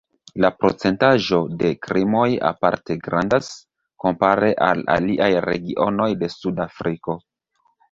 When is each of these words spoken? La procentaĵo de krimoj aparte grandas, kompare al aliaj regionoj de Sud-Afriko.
La 0.43 0.49
procentaĵo 0.61 1.41
de 1.59 1.69
krimoj 1.87 2.29
aparte 2.51 2.97
grandas, 3.09 3.51
kompare 4.05 4.51
al 4.71 4.83
aliaj 4.97 5.31
regionoj 5.51 6.11
de 6.25 6.35
Sud-Afriko. 6.41 7.21